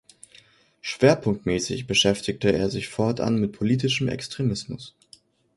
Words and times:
Schwerpunktmäßig 0.81 1.85
beschäftigte 1.85 2.51
er 2.51 2.71
sich 2.71 2.87
fortan 2.87 3.39
mit 3.39 3.51
politischem 3.51 4.07
Extremismus. 4.07 4.95